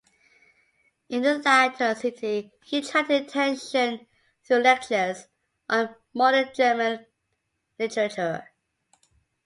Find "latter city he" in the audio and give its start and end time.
1.37-2.79